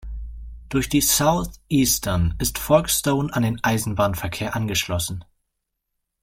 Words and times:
Durch 0.69 0.89
die 0.89 1.01
Southeastern 1.01 2.33
ist 2.39 2.57
Folkestone 2.57 3.31
an 3.31 3.43
den 3.43 3.63
Eisenbahnverkehr 3.63 4.55
angeschlossen. 4.55 5.23